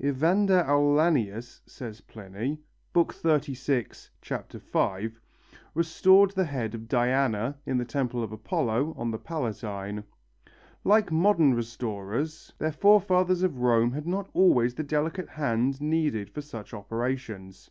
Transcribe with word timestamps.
Evander 0.00 0.62
Aulanius, 0.68 1.62
says 1.66 2.00
Pliny 2.02 2.58
(XXXVI, 2.94 4.60
5), 4.62 5.20
restored 5.74 6.30
the 6.30 6.44
head 6.44 6.76
of 6.76 6.86
Diana, 6.86 7.58
in 7.66 7.76
the 7.76 7.84
temple 7.84 8.22
of 8.22 8.30
Apollo, 8.30 8.94
on 8.96 9.10
the 9.10 9.18
Palatine. 9.18 10.04
Like 10.84 11.10
modern 11.10 11.54
restorers, 11.54 12.52
their 12.56 12.70
forefathers 12.70 13.42
of 13.42 13.58
Rome 13.62 13.90
had 13.90 14.06
not 14.06 14.30
always 14.32 14.76
the 14.76 14.84
delicate 14.84 15.30
hand 15.30 15.80
needed 15.80 16.30
for 16.30 16.40
such 16.40 16.72
operations. 16.72 17.68